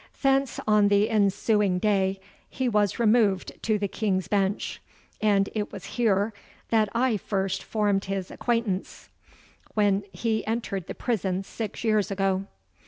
Thence 0.23 0.59
on 0.67 0.87
the 0.87 1.11
ensuing 1.11 1.77
day 1.77 2.19
he 2.49 2.67
was 2.67 2.97
removed 2.97 3.51
to 3.61 3.77
the 3.77 3.87
King's 3.87 4.27
Bench: 4.27 4.81
and 5.21 5.47
it 5.53 5.71
was 5.71 5.85
here 5.85 6.33
that 6.69 6.89
I 6.95 7.17
first 7.17 7.61
formed 7.63 8.05
his 8.05 8.31
acquaintance, 8.31 9.09
when 9.75 10.01
he 10.11 10.43
entered 10.47 10.87
the 10.87 10.95
prison 10.95 11.43
six 11.43 11.83
years 11.83 12.09
ago. 12.09 12.47